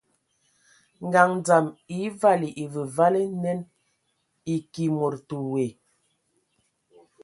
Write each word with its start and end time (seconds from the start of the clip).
Ngaɲ 1.05 1.29
dzam 1.45 1.65
e 1.97 1.97
vali 2.19 2.49
evǝvali 2.63 3.23
nen, 3.41 3.59
eki 4.53 4.85
mod 4.97 5.15
te 5.27 5.35
woe, 5.51 5.65